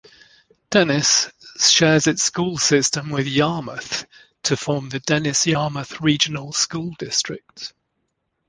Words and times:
Dennis 0.71 1.29
shares 1.59 2.07
its 2.07 2.23
school 2.23 2.57
system 2.57 3.11
with 3.11 3.27
Yarmouth 3.27 4.07
to 4.41 4.57
form 4.57 4.89
the 4.89 4.99
Dennis-Yarmouth 4.99 6.01
Regional 6.01 6.53
School 6.53 6.95
District. 6.97 7.71